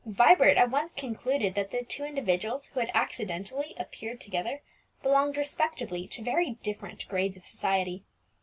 [0.07, 4.61] Vibert at once concluded that the two individuals who had accidentally appeared together
[5.03, 8.03] belonged respectively to very different grades of society.